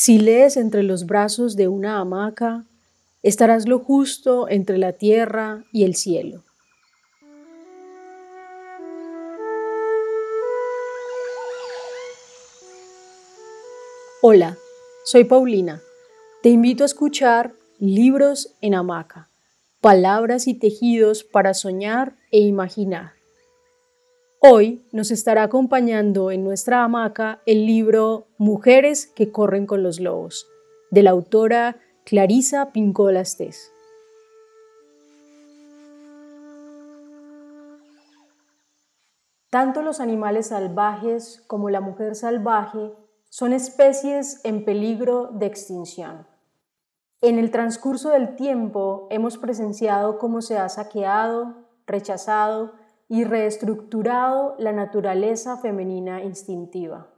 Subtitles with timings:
[0.00, 2.64] Si lees entre los brazos de una hamaca,
[3.24, 6.44] estarás lo justo entre la tierra y el cielo.
[14.22, 14.56] Hola,
[15.04, 15.82] soy Paulina.
[16.44, 19.28] Te invito a escuchar Libros en Hamaca,
[19.80, 23.17] palabras y tejidos para soñar e imaginar.
[24.40, 30.46] Hoy nos estará acompañando en nuestra hamaca el libro Mujeres que corren con los lobos,
[30.92, 33.72] de la autora Clarisa Pincola Estés.
[39.50, 42.92] Tanto los animales salvajes como la mujer salvaje
[43.30, 46.28] son especies en peligro de extinción.
[47.22, 51.56] En el transcurso del tiempo hemos presenciado cómo se ha saqueado,
[51.88, 52.74] rechazado
[53.08, 57.10] y reestructurado la naturaleza femenina instintiva.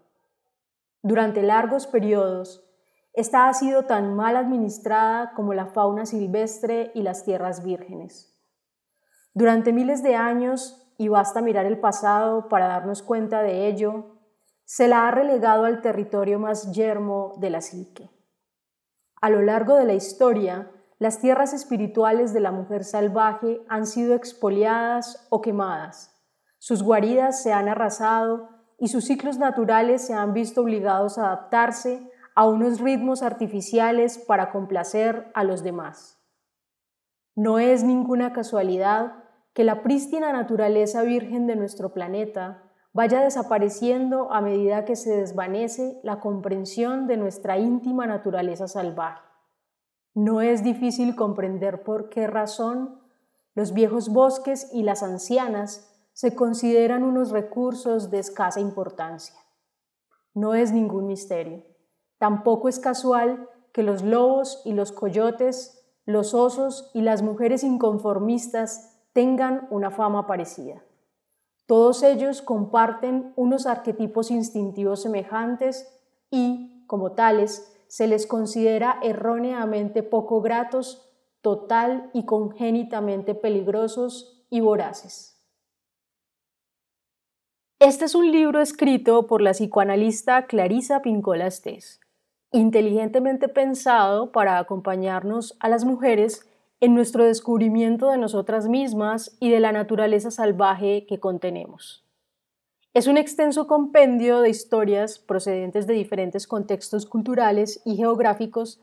[1.02, 2.66] Durante largos periodos,
[3.12, 8.40] esta ha sido tan mal administrada como la fauna silvestre y las tierras vírgenes.
[9.34, 14.20] Durante miles de años, y basta mirar el pasado para darnos cuenta de ello,
[14.64, 18.10] se la ha relegado al territorio más yermo de la psique.
[19.20, 24.14] A lo largo de la historia, las tierras espirituales de la mujer salvaje han sido
[24.14, 26.14] expoliadas o quemadas.
[26.58, 32.06] Sus guaridas se han arrasado y sus ciclos naturales se han visto obligados a adaptarse
[32.34, 36.22] a unos ritmos artificiales para complacer a los demás.
[37.34, 42.62] No es ninguna casualidad que la prístina naturaleza virgen de nuestro planeta
[42.92, 49.29] vaya desapareciendo a medida que se desvanece la comprensión de nuestra íntima naturaleza salvaje.
[50.14, 53.00] No es difícil comprender por qué razón
[53.54, 59.36] los viejos bosques y las ancianas se consideran unos recursos de escasa importancia.
[60.34, 61.64] No es ningún misterio.
[62.18, 69.00] Tampoco es casual que los lobos y los coyotes, los osos y las mujeres inconformistas
[69.12, 70.82] tengan una fama parecida.
[71.66, 75.88] Todos ellos comparten unos arquetipos instintivos semejantes
[76.30, 85.44] y, como tales, se les considera erróneamente poco gratos, total y congénitamente peligrosos y voraces.
[87.80, 92.00] Este es un libro escrito por la psicoanalista Clarisa Pincola Estés,
[92.52, 99.58] inteligentemente pensado para acompañarnos a las mujeres en nuestro descubrimiento de nosotras mismas y de
[99.58, 102.08] la naturaleza salvaje que contenemos.
[102.92, 108.80] Es un extenso compendio de historias procedentes de diferentes contextos culturales y geográficos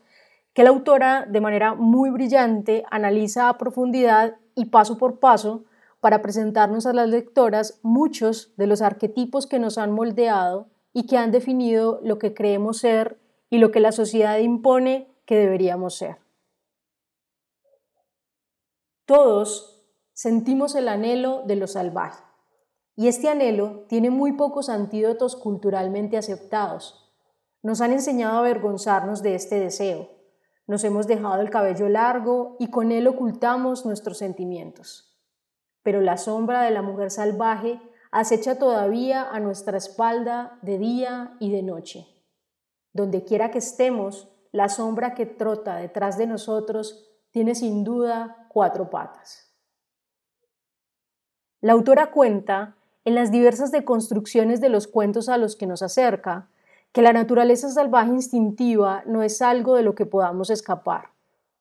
[0.54, 5.66] que la autora, de manera muy brillante, analiza a profundidad y paso por paso
[6.00, 11.18] para presentarnos a las lectoras muchos de los arquetipos que nos han moldeado y que
[11.18, 13.20] han definido lo que creemos ser
[13.50, 16.16] y lo que la sociedad impone que deberíamos ser.
[19.04, 22.27] Todos sentimos el anhelo de lo salvaje
[22.98, 27.14] y este anhelo tiene muy pocos antídotos culturalmente aceptados.
[27.62, 30.10] Nos han enseñado a avergonzarnos de este deseo.
[30.66, 35.16] Nos hemos dejado el cabello largo y con él ocultamos nuestros sentimientos.
[35.84, 41.52] Pero la sombra de la mujer salvaje acecha todavía a nuestra espalda de día y
[41.52, 42.04] de noche.
[42.92, 48.90] Donde quiera que estemos, la sombra que trota detrás de nosotros tiene sin duda cuatro
[48.90, 49.54] patas.
[51.60, 52.77] La autora cuenta
[53.08, 56.50] en las diversas deconstrucciones de los cuentos a los que nos acerca,
[56.92, 61.08] que la naturaleza salvaje instintiva no es algo de lo que podamos escapar,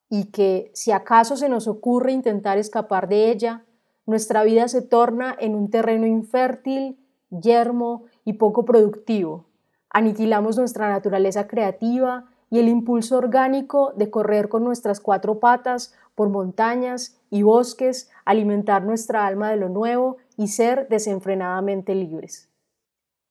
[0.10, 3.64] y que si acaso se nos ocurre intentar escapar de ella,
[4.06, 7.00] nuestra vida se torna en un terreno infértil,
[7.30, 9.46] yermo y poco productivo.
[9.90, 16.28] Aniquilamos nuestra naturaleza creativa y el impulso orgánico de correr con nuestras cuatro patas por
[16.28, 22.50] montañas y bosques, alimentar nuestra alma de lo nuevo y ser desenfrenadamente libres.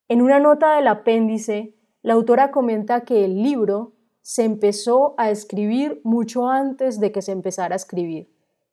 [0.09, 6.01] En una nota del apéndice, la autora comenta que el libro se empezó a escribir
[6.05, 8.29] mucho antes de que se empezara a escribir,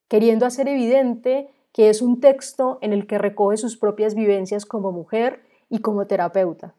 [0.07, 4.91] queriendo hacer evidente que es un texto en el que recoge sus propias vivencias como
[4.91, 6.75] mujer y como terapeuta,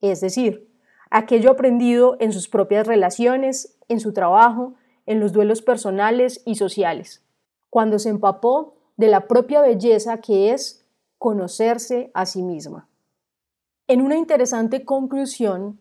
[0.00, 0.70] es decir,
[1.10, 4.74] aquello aprendido en sus propias relaciones, en su trabajo,
[5.06, 7.24] en los duelos personales y sociales,
[7.70, 10.83] cuando se empapó de la propia belleza que es
[11.24, 12.86] conocerse a sí misma.
[13.88, 15.80] En una interesante conclusión,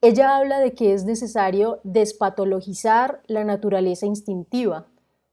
[0.00, 4.88] ella habla de que es necesario despatologizar la naturaleza instintiva,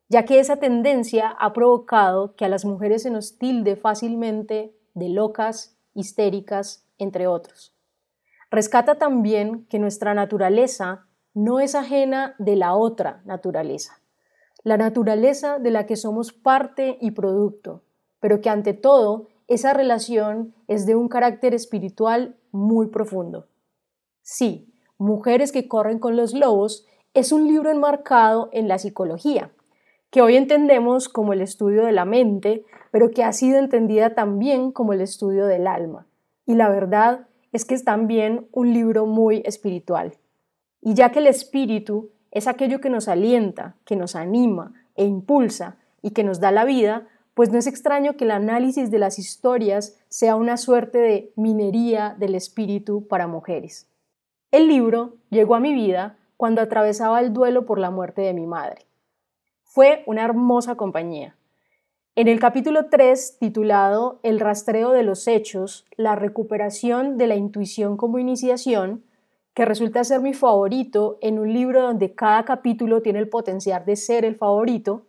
[0.09, 5.09] ya que esa tendencia ha provocado que a las mujeres se nos tilde fácilmente de
[5.09, 7.73] locas, histéricas, entre otros.
[8.51, 13.99] Rescata también que nuestra naturaleza no es ajena de la otra naturaleza,
[14.63, 17.81] la naturaleza de la que somos parte y producto,
[18.19, 23.47] pero que ante todo esa relación es de un carácter espiritual muy profundo.
[24.21, 29.51] Sí, Mujeres que corren con los lobos es un libro enmarcado en la psicología,
[30.09, 34.71] que hoy entendemos como el estudio de la mente, pero que ha sido entendida también
[34.71, 36.07] como el estudio del alma.
[36.47, 40.13] Y la verdad es que es también un libro muy espiritual.
[40.81, 45.77] Y ya que el espíritu es aquello que nos alienta, que nos anima e impulsa
[46.01, 49.19] y que nos da la vida, pues no es extraño que el análisis de las
[49.19, 53.87] historias sea una suerte de minería del espíritu para mujeres.
[54.49, 58.47] El libro llegó a mi vida cuando atravesaba el duelo por la muerte de mi
[58.47, 58.87] madre.
[59.61, 61.35] Fue una hermosa compañía.
[62.15, 67.97] En el capítulo 3, titulado El rastreo de los hechos, la recuperación de la intuición
[67.97, 69.03] como iniciación,
[69.53, 73.95] que resulta ser mi favorito en un libro donde cada capítulo tiene el potencial de
[73.95, 75.06] ser el favorito,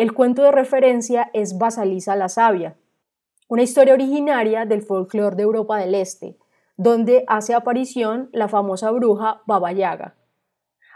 [0.00, 2.74] el cuento de referencia es Basalisa la Sabia,
[3.48, 6.38] una historia originaria del folclore de Europa del Este,
[6.78, 10.14] donde hace aparición la famosa bruja Baba Yaga.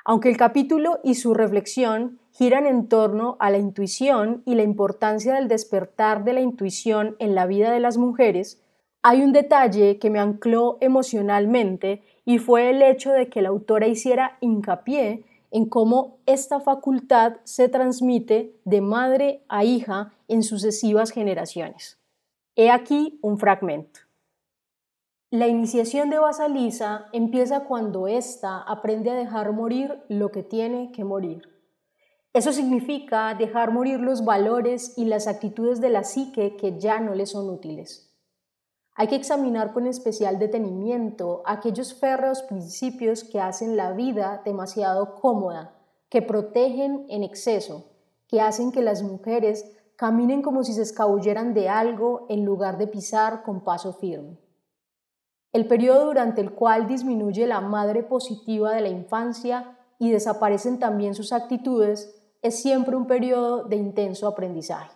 [0.06, 5.34] Aunque el capítulo y su reflexión giran en torno a la intuición y la importancia
[5.34, 8.64] del despertar de la intuición en la vida de las mujeres,
[9.02, 13.86] hay un detalle que me ancló emocionalmente y fue el hecho de que la autora
[13.86, 22.00] hiciera hincapié en cómo esta facultad se transmite de madre a hija en sucesivas generaciones.
[22.56, 24.00] He aquí un fragmento.
[25.30, 31.04] La iniciación de Basalisa empieza cuando ésta aprende a dejar morir lo que tiene que
[31.04, 31.42] morir.
[32.32, 37.14] Eso significa dejar morir los valores y las actitudes de la psique que ya no
[37.14, 38.12] le son útiles.
[38.96, 45.75] Hay que examinar con especial detenimiento aquellos férreos principios que hacen la vida demasiado cómoda,
[46.08, 47.87] que protegen en exceso,
[48.29, 52.87] que hacen que las mujeres caminen como si se escabulleran de algo en lugar de
[52.87, 54.38] pisar con paso firme.
[55.52, 61.14] El periodo durante el cual disminuye la madre positiva de la infancia y desaparecen también
[61.14, 64.91] sus actitudes es siempre un periodo de intenso aprendizaje.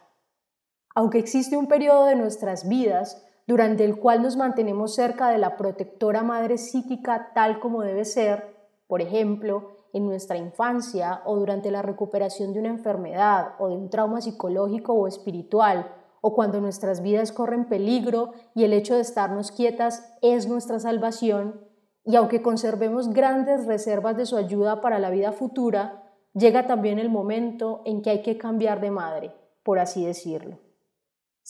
[0.95, 5.57] Aunque existe un periodo de nuestras vidas durante el cual nos mantenemos cerca de la
[5.57, 8.55] protectora madre psíquica tal como debe ser,
[8.87, 13.89] por ejemplo, en nuestra infancia o durante la recuperación de una enfermedad o de un
[13.89, 15.91] trauma psicológico o espiritual,
[16.21, 21.65] o cuando nuestras vidas corren peligro y el hecho de estarnos quietas es nuestra salvación,
[22.05, 26.03] y aunque conservemos grandes reservas de su ayuda para la vida futura,
[26.35, 30.68] llega también el momento en que hay que cambiar de madre, por así decirlo.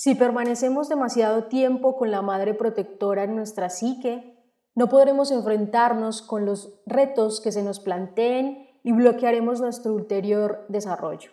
[0.01, 4.39] Si permanecemos demasiado tiempo con la madre protectora en nuestra psique,
[4.77, 11.33] no podremos enfrentarnos con los retos que se nos planteen y bloquearemos nuestro ulterior desarrollo.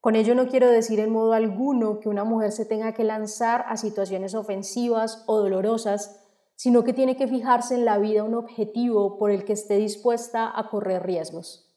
[0.00, 3.64] Con ello no quiero decir en modo alguno que una mujer se tenga que lanzar
[3.68, 6.20] a situaciones ofensivas o dolorosas,
[6.56, 10.50] sino que tiene que fijarse en la vida un objetivo por el que esté dispuesta
[10.52, 11.72] a correr riesgos.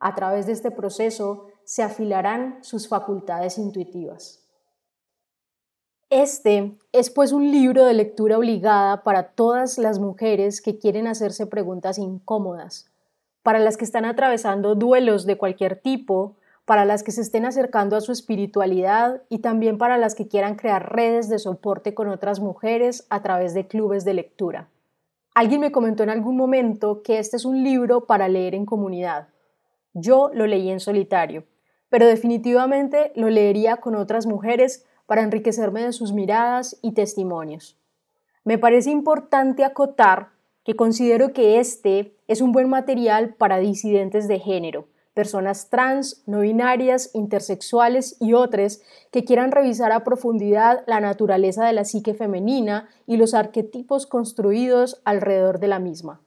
[0.00, 4.49] A través de este proceso se afilarán sus facultades intuitivas.
[6.10, 11.46] Este es pues un libro de lectura obligada para todas las mujeres que quieren hacerse
[11.46, 12.90] preguntas incómodas,
[13.44, 17.94] para las que están atravesando duelos de cualquier tipo, para las que se estén acercando
[17.94, 22.40] a su espiritualidad y también para las que quieran crear redes de soporte con otras
[22.40, 24.68] mujeres a través de clubes de lectura.
[25.32, 29.28] Alguien me comentó en algún momento que este es un libro para leer en comunidad.
[29.94, 31.44] Yo lo leí en solitario,
[31.88, 37.76] pero definitivamente lo leería con otras mujeres para enriquecerme de sus miradas y testimonios.
[38.44, 40.28] Me parece importante acotar
[40.62, 46.42] que considero que este es un buen material para disidentes de género, personas trans, no
[46.42, 52.88] binarias, intersexuales y otras que quieran revisar a profundidad la naturaleza de la psique femenina
[53.04, 56.20] y los arquetipos construidos alrededor de la misma.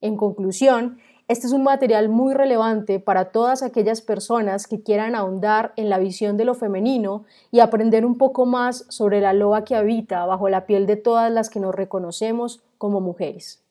[0.00, 5.72] En conclusión, este es un material muy relevante para todas aquellas personas que quieran ahondar
[5.76, 9.76] en la visión de lo femenino y aprender un poco más sobre la loa que
[9.76, 13.64] habita bajo la piel de todas las que nos reconocemos como mujeres.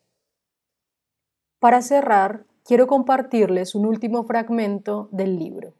[1.59, 5.73] Para cerrar, quiero compartirles un último fragmento del libro.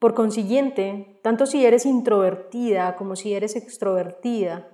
[0.00, 4.66] Por consiguiente, tanto si eres introvertida como si eres extrovertida,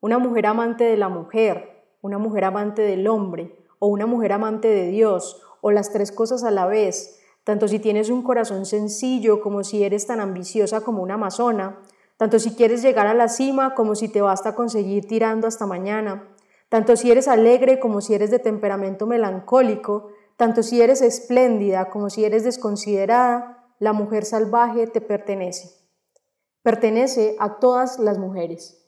[0.00, 4.68] una mujer amante de la mujer, una mujer amante del hombre o una mujer amante
[4.68, 9.40] de Dios, o las tres cosas a la vez, tanto si tienes un corazón sencillo
[9.40, 11.80] como si eres tan ambiciosa como una amazona,
[12.16, 16.28] tanto si quieres llegar a la cima como si te basta conseguir tirando hasta mañana,
[16.68, 22.10] tanto si eres alegre como si eres de temperamento melancólico, tanto si eres espléndida como
[22.10, 25.70] si eres desconsiderada, la mujer salvaje te pertenece.
[26.62, 28.82] Pertenece a todas las mujeres.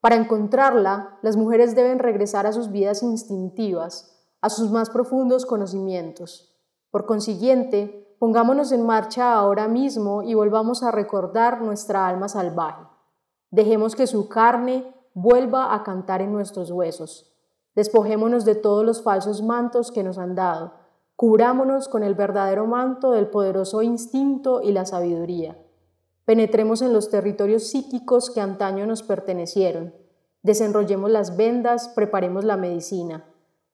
[0.00, 6.54] Para encontrarla, las mujeres deben regresar a sus vidas instintivas, a sus más profundos conocimientos.
[6.90, 12.84] Por consiguiente, pongámonos en marcha ahora mismo y volvamos a recordar nuestra alma salvaje.
[13.50, 17.34] Dejemos que su carne vuelva a cantar en nuestros huesos.
[17.74, 20.74] Despojémonos de todos los falsos mantos que nos han dado.
[21.16, 25.56] Cubrámonos con el verdadero manto del poderoso instinto y la sabiduría.
[26.26, 29.94] Penetremos en los territorios psíquicos que antaño nos pertenecieron.
[30.42, 33.24] Desenrollemos las vendas, preparemos la medicina.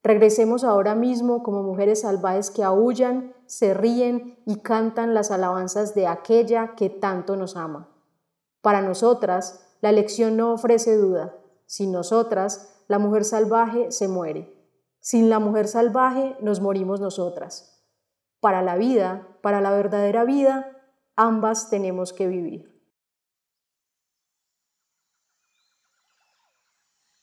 [0.03, 6.07] Regresemos ahora mismo como mujeres salvajes que aullan, se ríen y cantan las alabanzas de
[6.07, 7.89] aquella que tanto nos ama.
[8.63, 11.37] Para nosotras, la elección no ofrece duda.
[11.67, 14.55] Sin nosotras, la mujer salvaje se muere.
[15.01, 17.87] Sin la mujer salvaje nos morimos nosotras.
[18.41, 20.77] Para la vida, para la verdadera vida,
[21.15, 22.71] ambas tenemos que vivir.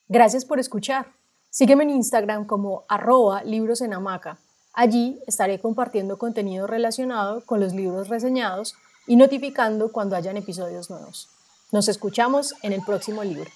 [0.07, 1.17] Gracias por escuchar.
[1.57, 4.37] Sígueme en Instagram como arroba libros en hamaca.
[4.73, 8.75] Allí estaré compartiendo contenido relacionado con los libros reseñados
[9.07, 11.29] y notificando cuando hayan episodios nuevos.
[11.71, 13.49] Nos escuchamos en el próximo libro.